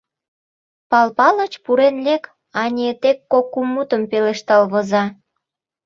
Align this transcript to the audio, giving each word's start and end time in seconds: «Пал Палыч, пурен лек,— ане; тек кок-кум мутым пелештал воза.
«Пал 0.89 1.07
Палыч, 1.17 1.53
пурен 1.63 1.95
лек,— 2.05 2.23
ане; 2.63 2.89
тек 3.01 3.17
кок-кум 3.31 3.67
мутым 3.73 4.03
пелештал 4.11 4.63
воза. 4.71 5.03